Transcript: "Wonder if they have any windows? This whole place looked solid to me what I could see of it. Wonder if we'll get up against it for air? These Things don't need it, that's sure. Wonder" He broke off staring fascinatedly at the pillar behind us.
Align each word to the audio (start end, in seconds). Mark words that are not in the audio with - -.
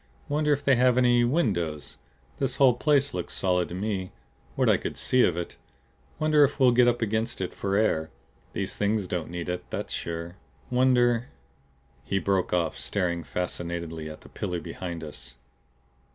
"Wonder 0.27 0.51
if 0.51 0.63
they 0.63 0.77
have 0.77 0.97
any 0.97 1.23
windows? 1.23 1.95
This 2.39 2.55
whole 2.55 2.73
place 2.73 3.13
looked 3.13 3.31
solid 3.31 3.69
to 3.69 3.75
me 3.75 4.09
what 4.55 4.67
I 4.67 4.77
could 4.77 4.97
see 4.97 5.21
of 5.23 5.37
it. 5.37 5.57
Wonder 6.17 6.43
if 6.43 6.59
we'll 6.59 6.71
get 6.71 6.87
up 6.87 7.03
against 7.03 7.39
it 7.39 7.53
for 7.53 7.75
air? 7.75 8.09
These 8.53 8.75
Things 8.75 9.05
don't 9.07 9.29
need 9.29 9.47
it, 9.47 9.63
that's 9.69 9.93
sure. 9.93 10.37
Wonder" 10.71 11.27
He 12.11 12.17
broke 12.17 12.51
off 12.51 12.79
staring 12.79 13.23
fascinatedly 13.23 14.09
at 14.09 14.21
the 14.21 14.29
pillar 14.29 14.59
behind 14.59 15.03
us. 15.03 15.35